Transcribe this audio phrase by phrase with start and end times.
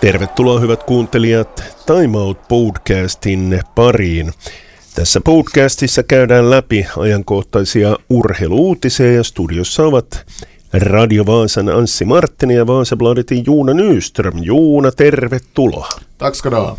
[0.00, 4.32] Tervetuloa hyvät kuuntelijat Time Out podcastin pariin.
[4.94, 10.26] Tässä podcastissa käydään läpi ajankohtaisia urheiluutisia ja studiossa ovat
[10.72, 14.34] Radio Vaasan Anssi Marttinen ja Vaasabladetin Juuna Nyström.
[14.42, 15.88] Juuna, tervetuloa.
[16.18, 16.76] Tack ska du ha.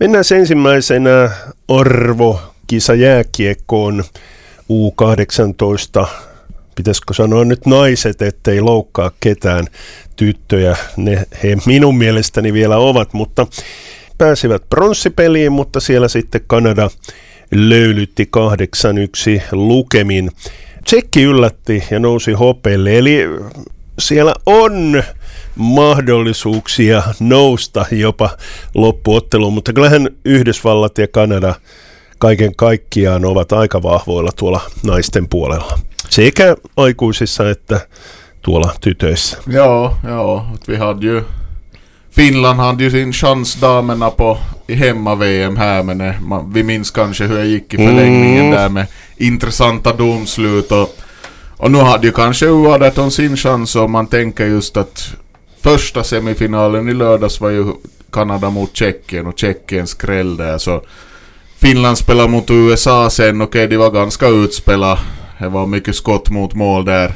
[0.00, 1.30] Mennään ensimmäisenä
[1.68, 4.04] Arvo kisa jääkiekkoon
[4.72, 6.06] U18
[6.78, 9.66] pitäisikö sanoa nyt naiset, ettei loukkaa ketään
[10.16, 10.76] tyttöjä.
[10.96, 13.46] Ne he minun mielestäni vielä ovat, mutta
[14.18, 16.90] pääsivät pronssipeliin, mutta siellä sitten Kanada
[17.54, 18.30] löylytti
[19.40, 20.30] 8-1 lukemin.
[20.84, 23.18] Tsekki yllätti ja nousi hopeelle, eli
[23.98, 25.02] siellä on
[25.56, 28.30] mahdollisuuksia nousta jopa
[28.74, 31.54] loppuotteluun, mutta kyllähän Yhdysvallat ja Kanada
[32.18, 35.87] kaiken kaikkiaan ovat aika vahvoilla tuolla naisten puolella.
[36.10, 37.80] Sekä aikuisissa että
[38.42, 39.38] tuolla tytöissä.
[39.46, 41.22] Ja, ja, vi hade ju
[42.10, 47.26] Finland hade ju sin chans damerna på i hemma-VM här men man, vi minns kanske
[47.26, 48.56] hur det gick i förlängningen mm.
[48.56, 48.86] där med
[49.16, 50.96] intressanta domslut och,
[51.56, 55.14] och nu hade ju kanske U18 sin chans och man tänker just att
[55.62, 57.64] första semifinalen i lördags var ju
[58.12, 60.82] Kanada mot Tjeckien och Tjeckien skräll där så
[61.58, 65.00] Finland spelade mot USA sen, okej okay, de var ganska utspelade
[65.38, 67.12] det var mycket skott mot mål där.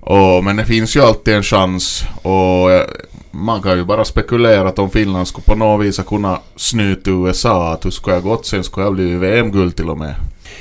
[0.00, 2.86] Och, men det finns ju alltid en chans och eh,
[3.30, 7.72] man kan ju bara spekulera att om Finland skulle på något vis kunna snyta USA,
[7.72, 10.14] att hur skulle jag gått sen skulle jag bli VM-guld till och med.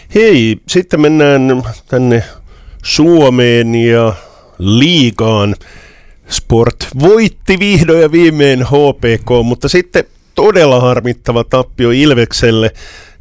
[0.08, 2.24] Hei, sitten mennään tänne
[2.84, 4.14] Suomeen ja
[4.58, 5.56] liigaan.
[6.30, 10.04] Sport voitti vihdoin ja viimein HPK, mutta sitten
[10.36, 12.72] todella harmittava tappio Ilvekselle.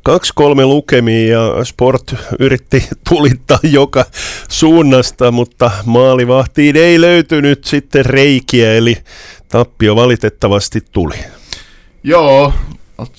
[0.09, 4.05] 2-3 lukemia ja Sport yritti tulittaa joka
[4.49, 8.97] suunnasta, mutta maalivahtiin ei löytynyt sitten reikiä, eli
[9.49, 11.17] tappio valitettavasti tuli.
[12.05, 12.53] Joo,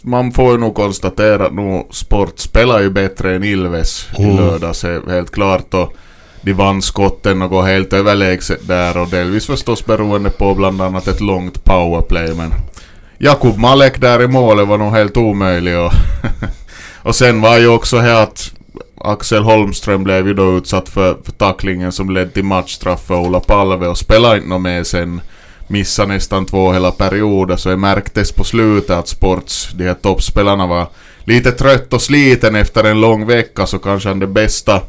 [0.03, 4.30] man får nog konstatera att nu Sport spelar ju bättre än Ilves mm.
[4.30, 5.74] i lördags, helt klart.
[5.74, 5.94] Och
[6.41, 11.07] de vann skotten och går helt överlägset där och delvis förstås beroende på bland annat
[11.07, 12.34] ett långt powerplay.
[12.34, 12.53] Men
[13.18, 15.94] Jakub Malek där i målet var nog helt omöjlig och
[17.03, 18.52] Och sen var ju också här att
[18.97, 23.40] Axel Holmström blev ju då utsatt för, för tacklingen som ledde till matchstraff för Ola
[23.40, 25.22] Palve och spelade inte med sen.
[25.68, 30.68] Missade nästan två hela perioder så det märktes på slutet att Sports, de här toppspelarna
[30.68, 30.88] var
[31.24, 34.81] lite trött och sliten efter en lång vecka så kanske det bästa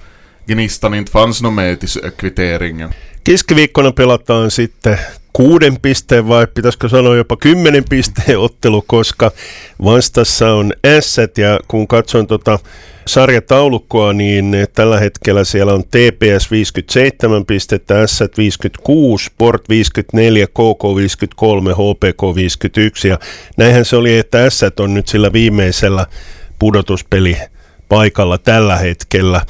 [0.47, 2.91] gnistan inte fanns något med till kvitteringen.
[3.27, 4.97] Keskiviikkona pelataan sitten
[5.37, 9.33] kuuden pisteen vai pitäisikö sanoa jopa kymmenen pisteen ottelu, koska
[9.85, 12.59] vastassa on S ja kun katson tuota
[13.07, 21.73] sarjataulukkoa, niin tällä hetkellä siellä on TPS 57 pistettä, S 56, Sport 54, KK 53,
[21.73, 23.19] HPK 51 ja
[23.57, 26.07] näinhän se oli, että S on nyt sillä viimeisellä
[26.59, 27.37] pudotuspeli
[27.89, 29.41] paikalla tällä hetkellä.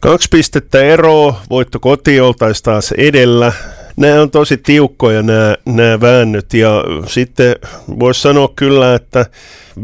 [0.00, 3.52] Kaksi pistettä eroa, voitto koti oltaisi taas edellä,
[3.98, 7.56] nämä on tosi tiukkoja nämä, nämä väännöt ja sitten
[7.98, 9.26] voisi sanoa kyllä, että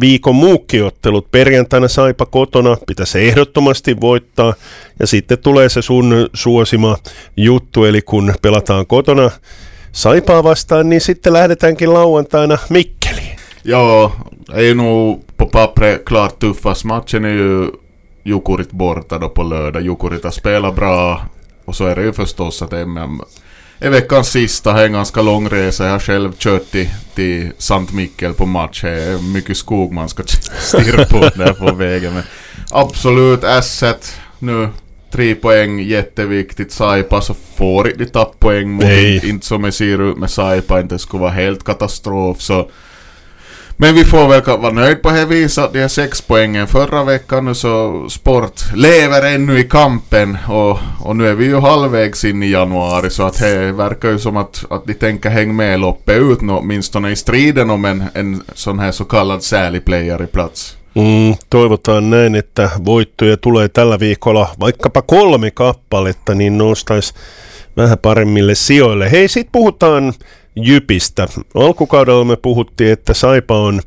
[0.01, 4.55] viikon muukkiottelut perjantaina Saipa kotona pitäisi ehdottomasti voittaa
[5.01, 6.97] ja sitten tulee se sun suosima
[7.37, 9.31] juttu, eli kun pelataan kotona
[9.93, 13.37] Saipaa vastaan, niin sitten lähdetäänkin lauantaina Mikkeliin.
[13.65, 14.13] Joo,
[14.55, 17.71] ei nu på pappret klart tuffast matchen är ju
[18.25, 19.83] Jukurit borta då på lördag.
[19.83, 21.21] Jukurit har spelat bra
[21.65, 23.21] och så är det ju förstås att MM
[23.85, 25.85] är veckans sista, är en ganska lång resa.
[25.85, 28.83] Jag har själv kört till, till Sankt Mikkel på match.
[28.83, 30.23] Det är mycket skog man ska
[30.59, 32.15] stirra på där på vägen.
[32.15, 32.23] Men
[32.71, 33.95] absolut, S1
[34.39, 34.69] nu.
[35.11, 36.73] Tre poäng, jätteviktigt.
[36.73, 38.85] Saipa så får inte tappa poäng mot
[39.25, 40.81] inte som det ser ut med Saipa.
[40.81, 42.41] Inte skulle vara helt katastrof.
[42.41, 42.71] Så
[43.77, 47.05] men vi får väl vara nöjd på det viset att de är sex poängen förra
[47.05, 52.25] veckan nu så Sport lever ännu i kampen och, och nu är vi ju halvvägs
[52.25, 55.81] in i januari så att det verkar ju som att, att de tänker hänga med
[55.81, 60.27] loppet ut åtminstone i striden om en, en sån här så kallad särlig player i
[60.27, 60.77] plats.
[60.97, 67.15] Mm, toivotaan näin, että voittoja tulee tällä viikolla vaikkapa kolme kappaletta, niin nostaisi
[67.77, 69.11] vähän paremmille sijoille.
[69.11, 70.13] Hei, sit puhutaan
[70.57, 71.27] Jypistä.
[71.55, 73.81] Alkukaudella me puhuttiin, että Saipa on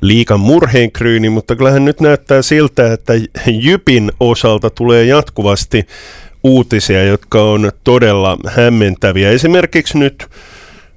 [0.00, 3.12] liikan murheenkryyni, mutta kyllähän nyt näyttää siltä, että
[3.46, 5.86] Jypin osalta tulee jatkuvasti
[6.44, 9.30] uutisia, jotka on todella hämmentäviä.
[9.30, 10.26] Esimerkiksi nyt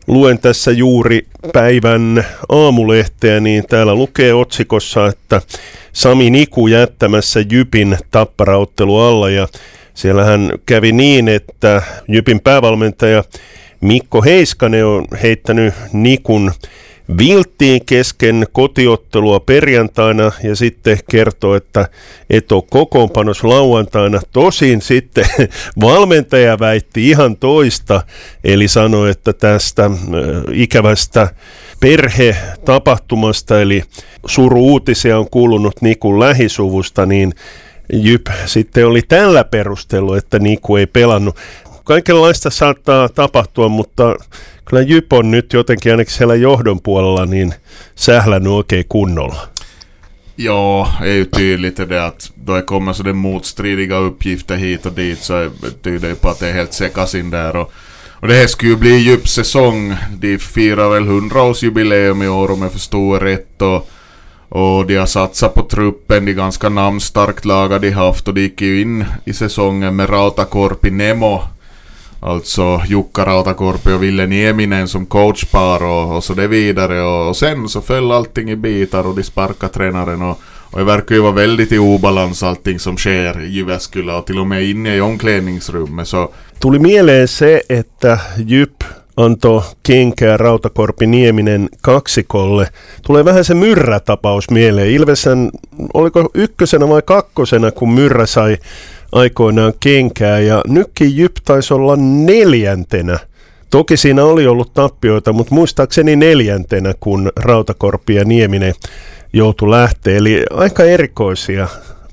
[0.08, 5.42] luen tässä juuri päivän aamulehteä, niin täällä lukee otsikossa, että
[5.94, 9.48] Sami Niku jättämässä Jypin tapparauttelu alla ja
[9.94, 13.24] siellähän kävi niin, että Jypin päävalmentaja
[13.82, 16.52] Mikko Heiskanen on heittänyt Nikun
[17.18, 21.90] vilttiin kesken kotiottelua perjantaina ja sitten kertoo, että
[22.30, 24.22] et ole kokoonpanos lauantaina.
[24.32, 25.26] Tosin sitten
[25.82, 28.02] valmentaja väitti ihan toista,
[28.44, 29.92] eli sanoi, että tästä äh,
[30.54, 31.28] ikävästä
[31.80, 33.84] perhetapahtumasta, eli
[34.26, 37.34] suru-uutisia on kuulunut Nikun lähisuvusta, niin
[37.94, 41.36] Jyp sitten oli tällä perustelu, että Niku ei pelannut.
[41.84, 44.16] Kaikenlaista saattaa tapahtua, mutta
[44.66, 47.54] kyllä Jyp on nyt jotenkin ainakin siellä johdon puolella niin
[47.96, 49.48] sählännyt oikein kunnolla.
[50.38, 54.94] Ja, är ju tydligt det att då det kommer så det motstridiga uppgifter hit och
[54.96, 55.50] dit så
[55.82, 57.72] tyder det på att det är helt sekasin där och,
[58.22, 59.96] och det här skulle ju bli djup säsong.
[60.20, 63.90] De firar väl 100-årsjubileum i år om jag förstår rätt och
[64.54, 68.62] och de har satsat på truppen, de ganska namnstarkt lagar de haft och de gick
[68.62, 71.42] ju in i säsongen med Rautakorpi Nemo.
[72.24, 77.38] Alltså Jukka Rautakorpi och Ville Nieminen som coachpar och, och så det vidare och, och
[77.38, 80.40] sen så föll allting i bitar och de sparkade tränaren och,
[80.72, 84.40] och det verkar ju vara väldigt i obalans allting som sker i Jyväskylä och till
[84.40, 86.32] och med inne i omklädningsrummet så...
[86.60, 88.84] Tuli mieleen se, että Jyp
[89.18, 92.68] antoi kenkää Rautakorpi Nieminen kaksikolle.
[93.02, 94.90] Tulee vähän se Myrrä-tapaus mieleen.
[94.90, 95.52] Ilvesän,
[95.94, 98.58] oliko ykkösenä vai kakkosena, kun Myrrä sai
[99.12, 103.20] aikoinaan kenkää ja nytkin Jyp taisi olla neljäntenä.
[103.70, 108.74] Toki siinä oli ollut tappioita, mutta muistaakseni neljäntenä, kun Rautakorpi ja Nieminen
[109.34, 110.18] joutui lähteä.
[110.18, 111.68] Eli aika erikoisia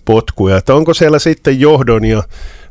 [0.05, 0.57] potkuja.
[0.57, 2.23] Että onko siellä sitten johdon ja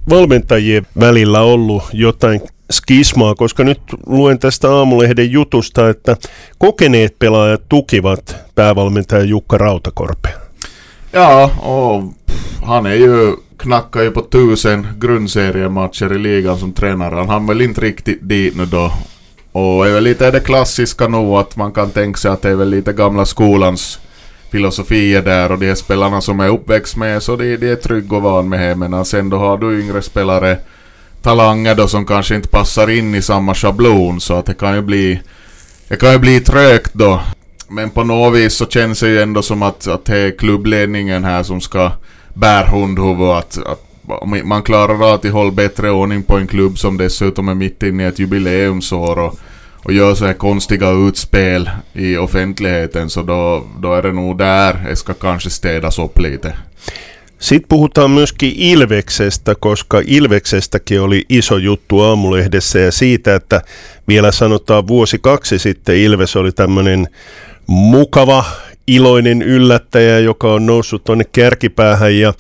[0.10, 2.42] valmentajien välillä ollut jotain
[2.72, 6.18] skismaa, koska nyt luen tästä aamulehden jutusta, että
[6.58, 10.40] kokeneet pelaajat tukivat päävalmentaja Jukka Rautakorpea.
[11.14, 12.04] Ja, och
[12.62, 17.16] han är ju, knackar ju på tusen grundseriematcher i ligan som tränare.
[17.16, 18.94] Han hann väl inte riktigt dit nu då.
[19.52, 22.56] Och är väl lite det klassiska nog att man kan tänka sig att det är
[22.56, 24.00] väl lite gamla skolans
[24.52, 28.22] filosofier där och de spelarna som är uppväxt med så de, de är trygga och
[28.22, 28.76] van med det.
[28.76, 30.58] Men sen då har du yngre spelare
[31.22, 34.82] talanger då som kanske inte passar in i samma schablon så att det kan ju
[34.82, 35.22] bli
[35.88, 37.22] det kan ju bli trögt då.
[37.70, 41.24] Men på något vis så känns det ju ändå som att, att det är klubbledningen
[41.24, 41.92] här som ska
[42.40, 43.84] bära hundhuvud att, att
[44.44, 48.06] man klarar att hålla bättre ordning på en klubb som dessutom är mitt inne i
[48.06, 49.40] ett jubileumsår och,
[49.84, 54.86] och gör så här konstiga utspel i offentligheten så då, då är det nog där
[54.90, 56.54] det ska kanske städas upp lite.
[57.40, 63.62] Sitten puhutaan myöskin Ilveksestä, koska Ilveksestäkin oli iso juttu aamulehdessä ja siitä, että
[64.08, 67.08] vielä sanotaan vuosi kaksi sitten Ilves oli tämmöinen
[67.68, 68.46] mukava,
[68.88, 72.34] iloinen yllättäjä, joka on noussut tuonne kärkipäähän ja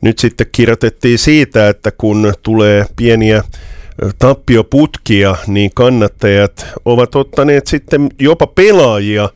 [0.00, 3.44] nyt sitten kirjoitettiin siitä, että kun tulee pieniä
[4.18, 9.28] tappioputkia, niin kannattajat ovat ottaneet sitten jopa pelaajia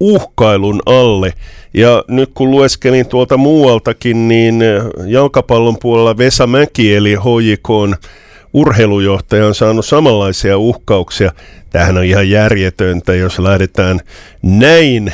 [0.00, 1.32] uhkailun alle.
[1.74, 4.62] Ja nyt kun lueskelin tuolta muualtakin, niin
[5.06, 7.98] jalkapallon puolella Vesa Mäki eli HJK
[8.52, 11.32] urheilujohtaja on saanut samanlaisia uhkauksia.
[11.70, 14.00] Tämähän on ihan järjetöntä, jos lähdetään
[14.42, 15.12] näin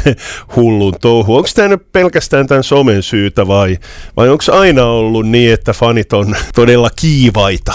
[0.56, 1.36] hullun touhu.
[1.36, 3.78] Onko tämä nyt pelkästään tämän somen syytä vai,
[4.16, 7.72] vai onko aina ollut niin, että fanit on todella kiivaita?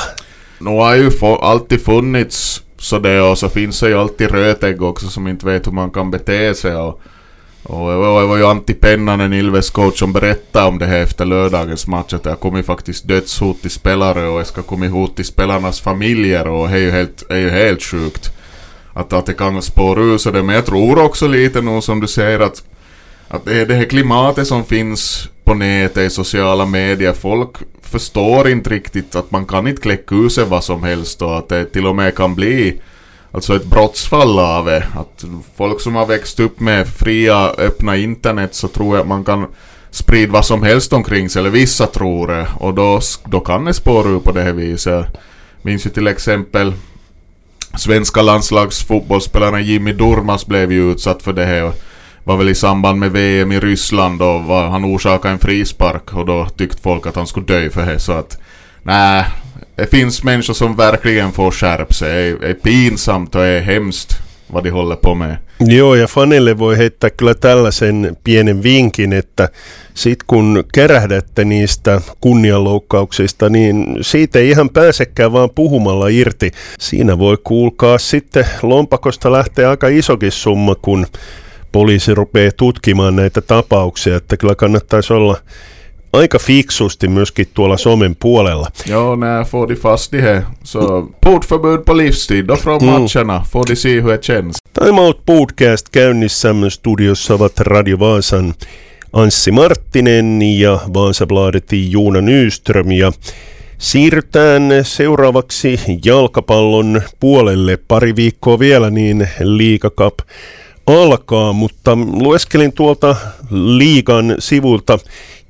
[0.60, 1.12] No har ju
[1.42, 5.68] alltid funnits så det och så finns det ju alltid rötägg också som inte vet
[5.68, 7.02] hur man kan bete sig och,
[7.64, 11.88] och det var ju Antti Pennanen, Ilves coach, som berättade om det här efter lördagens
[11.88, 15.26] match att det har kommit faktiskt dödshot till spelare och det ska komma hot till
[15.26, 18.32] spelarnas familjer och det är ju helt, är ju helt sjukt.
[18.94, 22.00] Att, att det kan spåra ur så det, men jag tror också lite nu som
[22.00, 22.64] du säger att,
[23.28, 28.70] att det, det här klimatet som finns på nätet, i sociala medier, folk förstår inte
[28.70, 31.88] riktigt att man kan inte kläcka ur sig vad som helst och att det till
[31.88, 32.82] och med kan bli
[33.34, 34.88] alltså ett brottsfall av det.
[34.96, 35.26] Att
[35.56, 39.48] folk som har växt upp med fria, öppna internet så tror jag att man kan
[39.90, 42.48] sprida vad som helst omkring sig, eller vissa tror det.
[42.60, 45.06] Och då, då kan det spåra ur på det här viset.
[45.62, 46.74] Minns ju till exempel
[47.78, 51.72] svenska landslagsfotbollsspelaren Jimmy Durmas blev ju utsatt för det här
[52.24, 56.26] var väl i samband med VM i Ryssland och var, han orsakade en frispark och
[56.26, 58.38] då tyckte folk att han skulle dö för det så att
[58.84, 59.26] nej,
[59.76, 62.38] det finns människor som verkligen får skärpa sig.
[62.40, 64.16] Det är pinsamt och är hemskt
[64.48, 65.38] vad de håller på med.
[65.60, 69.50] Joo, ja fanille voi heittää kyllä tällaisen pienen vinkin, että
[69.94, 76.52] sit kun kerähdätte niistä kunnianloukkauksista, niin siitä ei ihan pääsekään vaan puhumalla irti.
[76.80, 81.06] Siinä voi kuulkaa sitten lompakosta lähteä aika isokin summa, kun
[81.72, 85.38] poliisi rupeaa tutkimaan näitä tapauksia, että kyllä kannattaisi olla
[86.14, 88.68] aika fiksusti myöskin tuolla somen puolella.
[88.88, 90.42] Ja, när får de fast de här?
[90.64, 92.92] Så portförbud på livstid då från Mm.
[92.94, 93.44] matcherna.
[93.52, 94.58] Får de se hur det känns.
[94.80, 98.54] Time Out Podcast käynnissä studiossa ovat Radio Vaasan
[99.14, 103.12] Anssi Marttinen ja Vaasabladetin Juuna Nyström ja
[103.78, 107.78] siirrytään seuraavaksi jalkapallon puolelle.
[107.88, 110.14] Pari viikkoa vielä niin Liiga Cup
[110.88, 113.16] alkaa, mutta lueskelin tuolta
[113.52, 115.00] liigan sivulta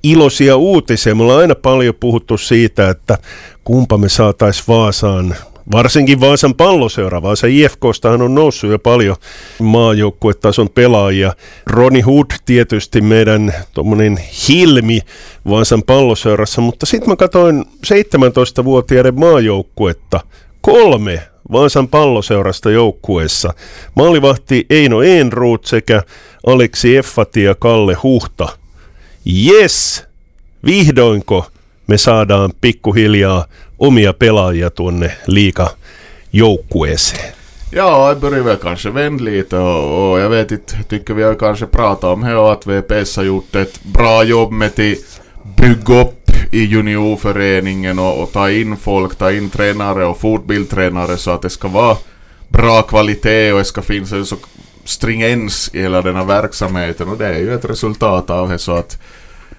[0.03, 1.15] iloisia uutisia.
[1.15, 3.17] Me ollaan aina paljon puhuttu siitä, että
[3.63, 5.35] kumpa me saatais Vaasaan
[5.71, 7.21] Varsinkin Vaasan palloseura.
[7.21, 9.15] Vaasa IFKstahan on noussut jo paljon
[9.59, 11.33] maajoukkuetason pelaajia.
[11.67, 14.17] Roni Hood tietysti meidän tuommoinen
[14.49, 14.99] hilmi
[15.49, 20.19] Vaasan palloseurassa, mutta sitten mä katsoin 17-vuotiaiden maajoukkuetta.
[20.61, 23.53] Kolme Vaasan palloseurasta joukkueessa.
[23.95, 26.01] Maalivahti Eino Enruut sekä
[26.47, 28.62] Aleksi Effati ja Kalle Huhta.
[29.27, 30.03] Yes!
[30.65, 31.45] Vihdoinko
[31.87, 33.45] me saadaan pikkuhiljaa
[33.79, 35.69] omia pelaajia tuonne liika
[36.33, 37.33] joukkueeseen.
[37.71, 41.35] Ja, jag börjar väl kanske vända lite och, och jag vet inte, tycker vi har
[41.35, 44.79] kanske pratat om här att VPS har gjort ett bra jobb med att
[45.57, 51.31] bygga upp i juniorföreningen och, och ta in folk, ta in tränare och fortbildtränare så
[51.31, 51.97] att det ska vara
[52.47, 54.35] bra kvalitet och det ska finnas en så
[54.85, 58.71] stringens i hela den här verksamheten och det är ju ett resultat av det så
[58.71, 59.01] att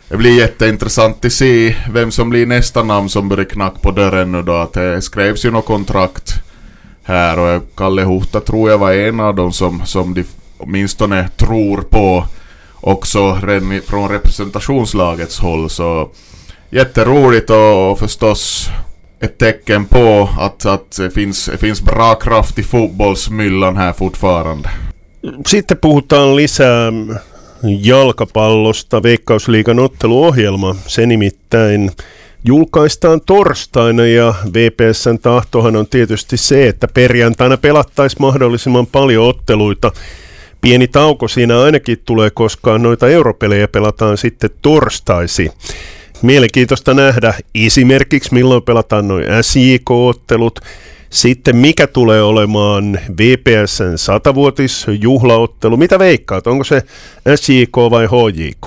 [0.09, 4.33] det blir jätteintressant att se vem som blir nästa namn som börjar knacka på dörren
[4.33, 4.53] nu då.
[4.53, 6.35] Att det skrevs ju något kontrakt
[7.03, 10.25] här och Kalle Huhta tror jag var en av dem som, som de
[10.59, 12.25] åtminstone tror på
[12.81, 15.71] också redan från representationslagets håll.
[15.71, 16.11] Så
[16.71, 18.69] jätteroligt och, och förstås
[19.21, 24.71] ett tecken på att, att det, finns, det finns bra kraft i fotbollsmyllan här fortfarande.
[25.47, 26.93] Sitten puhutaan lisää
[27.83, 29.03] jalkapallosta.
[29.03, 31.91] Veikkausliigan otteluohjelma, se nimittäin
[32.45, 39.93] julkaistaan torstaina ja VPSn tahtohan on tietysti se, että perjantaina pelattaisiin mahdollisimman paljon otteluita.
[40.61, 45.51] Pieni tauko siinä ainakin tulee, koska noita europelejä pelataan sitten torstaisi.
[46.23, 50.61] Mielenkiintoista nähdä esimerkiksi milloin pelataan noin SJK-ottelut,
[51.15, 55.77] sitten mikä tulee olemaan VPSn satavuotisjuhlaottelu?
[55.77, 56.47] Mitä veikkaat?
[56.47, 56.83] Onko se
[57.37, 58.67] SJK vai HJK?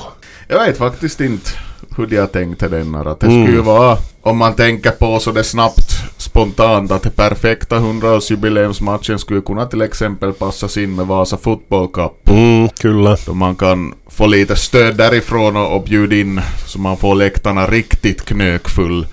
[0.50, 1.50] Jag vet faktiskt inte
[1.98, 3.06] hur de har tänkt till den här.
[3.06, 7.16] Att det skulle ju vara, om man tänker på så det snabbt, spontant, att det
[7.16, 12.30] perfekta 100-årsjubileumsmatchen skulle kunna till exempel passas in med Vasa Football Cup.
[12.30, 13.18] Mm, kyllä.
[13.26, 17.68] Då man kan få lite stöd därifrån och, och bjuda in så man får läktarna
[17.68, 19.06] riktigt knökfull.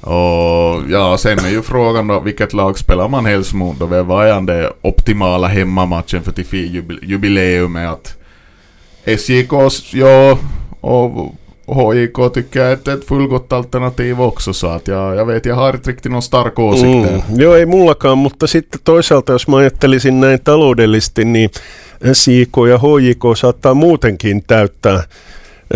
[0.00, 4.26] Och ja, sen är ju frågan då vilket lag spelar man helst mot och vad
[4.26, 8.16] är den optimala hemmamatchen för till jubileumet att
[9.18, 9.52] SJK,
[9.92, 10.38] ja,
[10.80, 11.34] och
[11.68, 15.74] HJK tycker jag är ett fullgott alternativ också så att jag, jag vet, jag har
[15.74, 17.08] inte riktigt någon stark åsikt.
[17.08, 21.50] Mm, joo, ei mullakaan, mutta sitten toisaalta, jos mä ajattelisin näin taloudellisesti, niin
[22.12, 25.02] SJK ja HJK saattaa muutenkin täyttää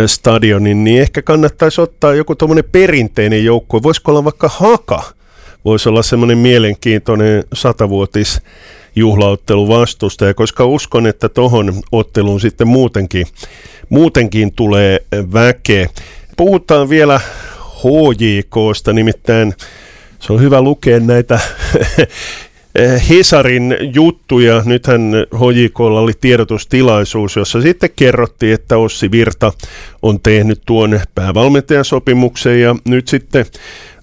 [0.06, 3.82] stadionin, niin ehkä kannattaisi ottaa joku tuommoinen perinteinen joukkue.
[3.82, 5.02] Voisiko olla vaikka Haka?
[5.64, 8.40] Voisi olla semmoinen mielenkiintoinen satavuotis
[8.96, 13.26] juhlaottelu vastustaja, koska uskon, että tohon otteluun sitten muutenkin,
[13.88, 14.98] muutenkin tulee
[15.32, 15.88] väkeä.
[16.36, 17.20] Puhutaan vielä
[17.82, 19.54] HJKsta, nimittäin
[20.20, 21.40] se on hyvä lukea näitä
[23.08, 24.62] Hesarin juttuja.
[24.64, 29.52] Nythän HJKlla oli tiedotustilaisuus, jossa sitten kerrottiin, että Ossi Virta
[30.02, 33.44] on tehnyt tuon päävalmentajan sopimuksen ja nyt sitten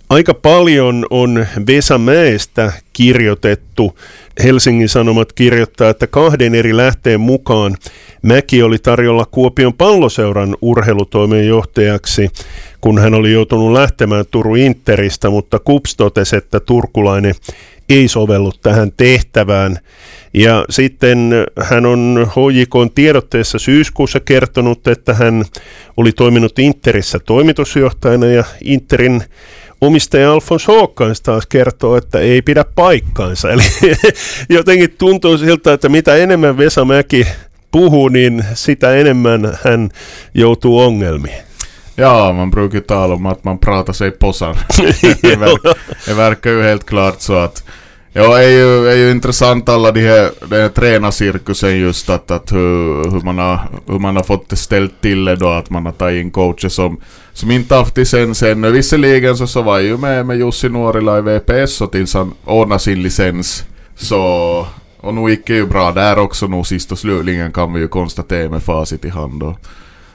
[0.09, 3.97] aika paljon on Vesa Mäestä kirjoitettu.
[4.43, 7.77] Helsingin Sanomat kirjoittaa, että kahden eri lähteen mukaan
[8.21, 12.29] Mäki oli tarjolla Kuopion palloseuran urheilutoimenjohtajaksi,
[12.81, 17.35] kun hän oli joutunut lähtemään Turun Interistä, mutta Kups totesi, että turkulainen
[17.89, 19.77] ei sovellu tähän tehtävään.
[20.33, 21.31] Ja sitten
[21.63, 25.45] hän on HJK tiedotteessa syyskuussa kertonut, että hän
[25.97, 29.23] oli toiminut Interissä toimitusjohtajana ja Interin
[29.81, 33.51] omistaja Alfons Håkans taas kertoo, että ei pidä paikkaansa.
[33.51, 33.63] Eli
[34.49, 37.27] jotenkin tuntuu siltä, että mitä enemmän Vesa Mäki
[37.71, 39.89] puhuu, niin sitä enemmän hän
[40.33, 41.49] joutuu ongelmiin.
[41.97, 44.11] Ja, man brukar tala om att man pratar sig
[45.21, 47.63] det, ver- det verkar ju helt klart så att
[48.13, 52.51] Ja, är ju, är ju intressant alla de här, den här tränarcirkusen just att, att
[52.51, 55.85] hur, hur, man har, hur man har fått det ställt till det då, att man
[55.85, 57.01] har tagit in coacher som,
[57.33, 58.71] som inte haft licens ännu.
[58.71, 62.79] Visserligen så, så var ju med, med Jussi Nuorila i VPS och tills han ordnade
[62.79, 63.63] sin licens.
[63.95, 64.21] Så,
[64.99, 67.87] och nu gick det ju bra där också nu sist och slutligen kan vi ju
[67.87, 69.43] konstatera med facit i hand.
[69.43, 69.59] Och,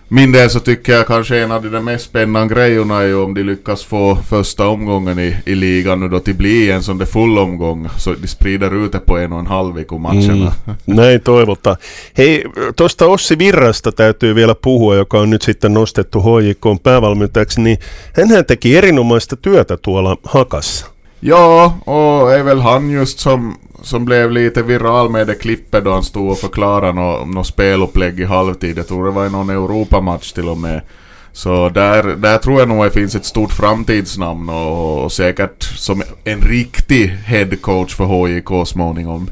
[0.08, 3.34] min del så tycker jag kanske en av de mest spännande grejerna är ju om
[3.34, 7.06] de lyckas få första omgången i, i ligan nu då till bli en sån där
[7.06, 7.88] full omgång.
[7.98, 10.52] Så de sprider ut det på en och en halv vecka matcherna.
[10.86, 11.76] Mm, näin toivotaan.
[12.18, 12.44] Hei,
[12.76, 17.78] tuosta Ossi Virrasta täytyy vielä puhua, joka on nyt sitten nostettu HJK päävalmentajaksi, niin
[18.12, 20.94] hän teki erinomaista työtä tuolla Hakassa.
[21.24, 25.92] Ja, och är väl han just som, som blev lite viral med det klippet då
[25.92, 28.78] han stod och förklarade något nå spelupplägg i halvtid.
[28.78, 30.80] Jag tror det var i någon Europamatch till och med.
[31.32, 36.02] Så där, där tror jag nog det finns ett stort framtidsnamn och, och säkert som
[36.24, 39.30] en riktig headcoach för HJK småningom.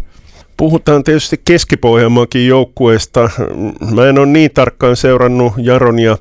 [0.56, 3.30] Puhutaan tietysti Keski-Pohjanmaankin joukkueesta.
[3.94, 6.16] Mä en ole niin tarkkaan seurannut Jaron ja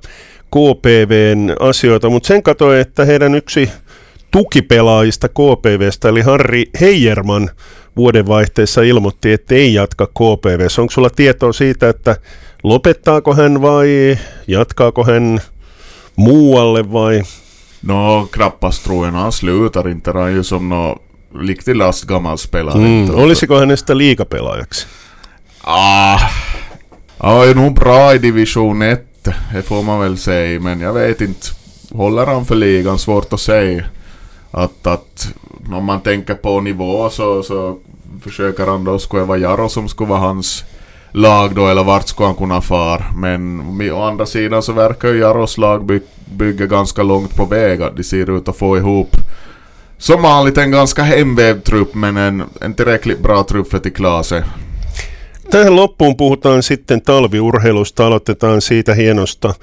[0.52, 3.70] KPVn asioita, mutta sen katsoin, että heidän yksi
[4.32, 7.50] tukipelaajista KPVstä, eli Harri Heijerman
[7.96, 10.68] vuodenvaihteessa ilmoitti, että ei jatka KPV.
[10.80, 12.16] Onko sulla tietoa siitä, että
[12.64, 14.18] lopettaako hän vai
[14.48, 15.42] jatkaako hän
[16.16, 17.24] muualle vai?
[17.84, 20.12] No, knappast tror jag han slutar inte.
[20.12, 20.98] Han är ju som no,
[21.40, 22.78] riktigt lastgammal spelare.
[22.78, 24.88] Mm, olisiko hänestä liikapelaajaksi?
[25.64, 26.22] Ah,
[27.20, 29.00] han var ju nog bra i division 1,
[29.54, 30.60] det får man väl säga.
[30.60, 31.48] Men jag vet inte,
[31.94, 33.00] håller han för ligan?
[33.00, 33.84] Svårt att säga.
[34.52, 35.34] Att, att
[35.74, 37.78] om man tänker på nivå så, så
[38.24, 40.66] försöker han då, skoja vara Jaro som skulle vara hans
[41.12, 43.04] lag då, eller vart skulle han kunna fara.
[43.16, 47.82] Men å andra sidan så verkar ju Jaros lag by, bygga ganska långt på väg,
[47.82, 49.16] att de ser ut att få ihop
[49.98, 54.44] som vanligt en ganska hemvävd trupp, men en, en tillräckligt bra trupp för till Klase.
[55.52, 59.54] Tähän loppuun puhutaan sitten talviurheilusta, aloitetaan siitä hienosta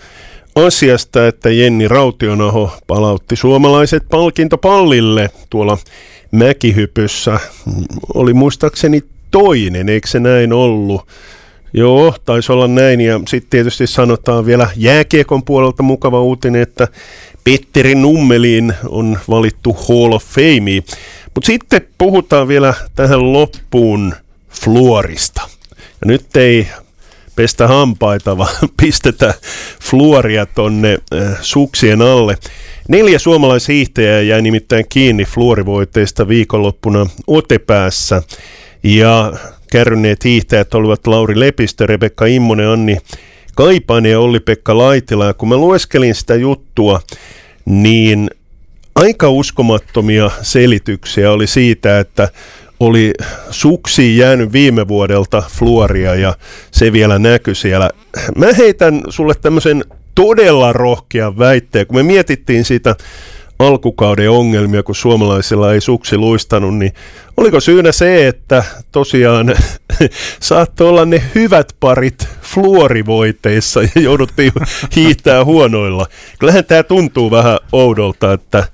[0.67, 5.79] asiasta, että Jenni Rautionaho palautti suomalaiset palkintopallille tuolla
[6.31, 7.41] mäkihypyssä.
[8.15, 11.07] Oli muistaakseni toinen, eikö se näin ollut?
[11.73, 13.01] Joo, taisi olla näin.
[13.01, 16.89] Ja sitten tietysti sanotaan vielä jääkiekon puolelta mukava uutinen, että
[17.45, 20.83] Petteri Nummelin on valittu Hall of Fame.
[21.35, 24.15] Mutta sitten puhutaan vielä tähän loppuun
[24.49, 25.43] Fluorista.
[25.77, 26.69] Ja nyt ei
[27.39, 29.35] pestä hampaita, vaan pistetä
[29.81, 32.37] fluoria tonne äh, suksien alle.
[32.89, 38.23] Neljä suomalaishiihtäjää jäi nimittäin kiinni fluorivoiteista viikonloppuna Otepäässä.
[38.83, 39.33] Ja
[39.73, 42.97] kärryneet hiihtäjät olivat Lauri Lepistö, Rebekka Immonen, Anni
[43.55, 45.27] Kaipainen ja Olli-Pekka Laitila.
[45.27, 47.01] Ja kun mä lueskelin sitä juttua,
[47.65, 48.31] niin
[48.95, 52.29] aika uskomattomia selityksiä oli siitä, että
[52.81, 53.13] oli
[53.51, 56.35] suksi jäänyt viime vuodelta fluoria ja
[56.71, 57.91] se vielä näkyi siellä.
[58.37, 62.97] Mä heitän sulle tämmöisen todella rohkean väitteen, kun me mietittiin sitä
[63.59, 66.93] alkukauden ongelmia, kun suomalaisilla ei suksi luistanut, niin
[67.37, 69.57] oliko syynä se, että tosiaan
[70.41, 74.53] saattoi olla ne hyvät parit fluorivoiteissa ja jouduttiin
[74.97, 76.07] hiihtää huonoilla.
[76.39, 78.65] Kyllähän tämä tuntuu vähän oudolta, että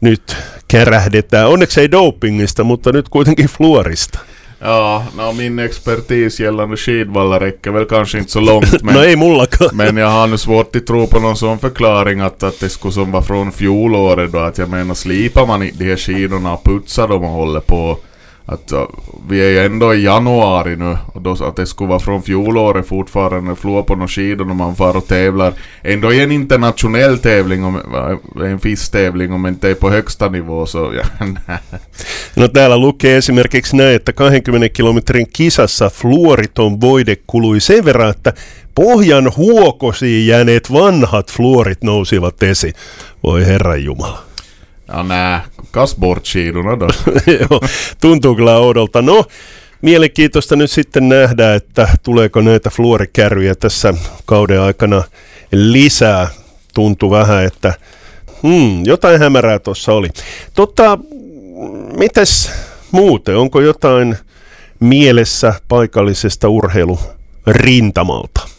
[0.00, 0.36] nyt
[0.70, 1.48] kärähdetään.
[1.48, 4.18] Onneksi ei dopingista, mutta nyt kuitenkin fluorista.
[4.60, 8.82] Ja, no, min expertis gällande skidvallar räcker väl kanske inte så långt.
[8.82, 9.70] Men, no ei mullakaan.
[9.76, 12.92] men jag har nu svårt att tro på någon sån förklaring att, att det skulle
[12.92, 14.38] som var från fjolåret då.
[14.38, 17.98] Att jag menar slipar man inte de här skidorna och putsar dem och håller på
[18.50, 18.86] att uh,
[19.28, 22.86] vi är ju ändå i januari nu och då att det skulle vara från fjolåret
[22.86, 25.52] fortfarande flå på några skidor när man far och tävlar.
[25.82, 27.80] Ändå i en internationell tävling, om,
[28.44, 31.26] en fisstävling om inte är på högsta nivå så ja,
[32.36, 38.32] No täällä lukee esimerkiksi näin, että 20 kilometrin kisassa fluoriton voide kului sen verran, että
[38.74, 42.74] pohjan huokosiin jääneet vanhat fluorit nousivat esiin.
[43.22, 44.29] Voi herran jumala.
[44.92, 46.88] Ja nää kasbortsidorna då.
[47.40, 47.60] Joo,
[48.00, 49.02] tuntuu kyllä oudolta.
[49.02, 49.24] No,
[49.82, 53.94] mielenkiintoista nyt sitten nähdä, että tuleeko näitä fluorikärryjä tässä
[54.26, 55.02] kauden aikana
[55.52, 56.28] lisää.
[56.74, 57.74] Tuntuu vähän, että
[58.42, 60.08] hmm, jotain hämärää tuossa oli.
[60.54, 60.98] Totta,
[61.96, 62.52] mitäs
[62.90, 63.36] muuten?
[63.36, 64.16] Onko jotain
[64.80, 68.49] mielessä paikallisesta urheilurintamalta?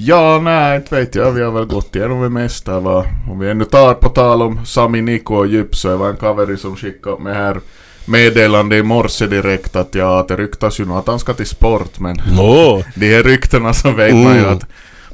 [0.00, 1.32] Ja, nej, inte vet jag.
[1.32, 2.80] Vi har väl gått igenom det mesta.
[2.80, 3.04] Va?
[3.30, 6.76] Om vi ännu tar på tal om Sami Niko och Djupsö, var en kaveri som
[6.76, 7.60] skickade med här
[8.04, 11.98] meddelande i morse direkt att ja, det ryktas ju nog att han ska till sport,
[11.98, 12.82] men no.
[12.94, 14.24] de här ryktena så vet mm.
[14.24, 14.52] man ju mm.
[14.52, 14.64] att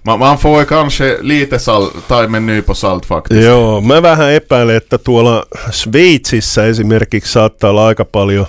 [0.03, 3.43] man, man får ju kanske lite sal, ta med nypa salt faktiskt.
[3.43, 8.47] Joo, mä vähän epäilen, että tuolla Sveitsissä esimerkiksi saattaa olla aika paljon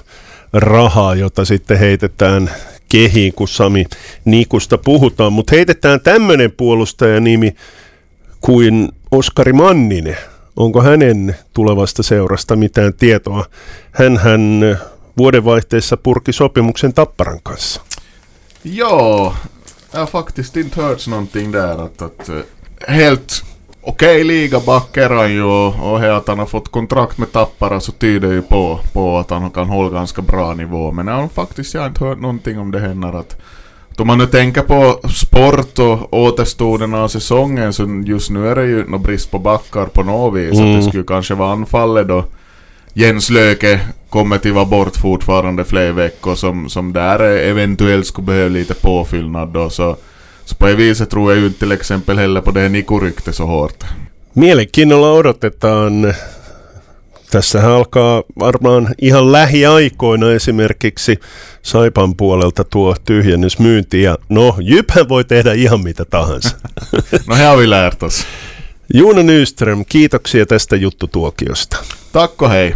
[0.53, 2.49] rahaa, jota sitten heitetään
[2.89, 3.85] kehiin, kun Sami
[4.25, 5.33] Nikusta puhutaan.
[5.33, 7.55] Mutta heitetään tämmöinen puolustajanimi
[8.41, 10.17] kuin Oskari Manninen.
[10.55, 13.45] Onko hänen tulevasta seurasta mitään tietoa?
[14.17, 14.59] hän
[15.17, 17.81] vuodenvaihteessa purki sopimuksen Tapparan kanssa.
[18.63, 19.33] Joo,
[19.93, 22.29] jag har faktiskt inte hört någonting där att, att
[22.87, 23.44] helt
[23.85, 27.79] okej okay, ligaback är han ju och, och att han har fått kontrakt med Tappara
[27.79, 30.91] så tyder ju på, på att han kan hålla ganska bra nivå.
[30.91, 33.41] Men jag har faktiskt jag har inte hört någonting om det händer att
[33.97, 38.65] om man nu tänker på sport och återstoden av säsongen så just nu är det
[38.65, 40.53] ju någon brist på backar på något vis.
[40.53, 40.63] Mm.
[40.63, 40.89] Att det mm.
[40.89, 42.25] skulle kanske vara anfallet då
[42.93, 48.49] Jens Löke kommer till vara bort fortfarande fler veckor som, som där eventuellt skulle behöva
[48.49, 49.69] lite påfyllnad då.
[49.69, 49.97] Så,
[50.45, 53.83] så på det viset tror jag ju till exempel heller på det Niko-rykte så hårt.
[54.33, 56.13] Mielenkiinnolla odotetaan
[57.31, 61.19] Tässähän alkaa varmaan ihan lähiaikoina esimerkiksi
[61.61, 64.01] Saipan puolelta tuo tyhjennysmyynti.
[64.01, 66.55] Ja no, Jyphän voi tehdä ihan mitä tahansa.
[67.27, 68.25] no he har lärt oss.
[68.93, 71.77] Juuna Nyström, kiitoksia tästä juttutuokiosta.
[72.11, 72.73] Takko hei.